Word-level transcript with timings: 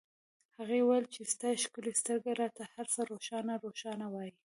هغې 0.57 0.79
وویل 0.81 1.05
چې 1.13 1.21
ستا 1.33 1.49
ښکلې 1.63 1.91
سترګې 2.01 2.31
راته 2.41 2.63
هرڅه 2.73 3.01
روښانه 3.11 3.53
روښانه 3.63 4.05
وایي 4.13 4.33